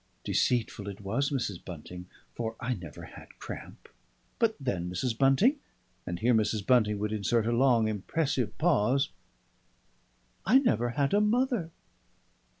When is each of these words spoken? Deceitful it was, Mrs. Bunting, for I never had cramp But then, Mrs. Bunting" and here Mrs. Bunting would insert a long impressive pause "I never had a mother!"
Deceitful 0.23 0.87
it 0.87 1.01
was, 1.01 1.29
Mrs. 1.29 1.63
Bunting, 1.63 2.07
for 2.33 2.55
I 2.59 2.73
never 2.73 3.03
had 3.03 3.37
cramp 3.37 3.87
But 4.39 4.55
then, 4.59 4.89
Mrs. 4.89 5.15
Bunting" 5.15 5.57
and 6.07 6.17
here 6.17 6.33
Mrs. 6.33 6.65
Bunting 6.65 6.97
would 6.97 7.11
insert 7.13 7.45
a 7.45 7.51
long 7.51 7.87
impressive 7.87 8.57
pause 8.57 9.09
"I 10.43 10.57
never 10.57 10.89
had 10.97 11.13
a 11.13 11.21
mother!" 11.21 11.69